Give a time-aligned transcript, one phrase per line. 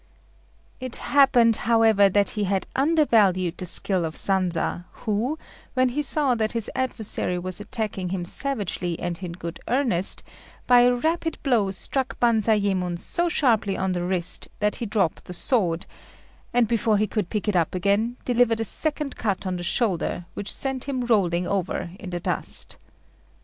[0.79, 5.37] It happened, however, that he had undervalued the skill of Sanza, who,
[5.75, 10.23] when he saw that his adversary was attacking him savagely and in good earnest,
[10.65, 15.33] by a rapid blow struck Banzayémon so sharply on the wrist that he dropped the
[15.35, 15.85] sword,
[16.51, 20.25] and, before he could pick it up again, delivered a second cut on the shoulder,
[20.33, 22.77] which sent him rolling over in the dust.